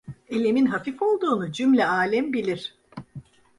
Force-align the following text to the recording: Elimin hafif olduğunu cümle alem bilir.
Elimin 0.29 0.65
hafif 0.65 1.01
olduğunu 1.01 1.51
cümle 1.51 1.87
alem 1.87 2.33
bilir. 2.33 2.77